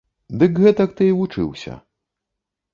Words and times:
Дык 0.43 0.51
гэтак 0.63 0.95
ты 1.01 1.11
і 1.11 1.13
вучыўся. 1.19 1.77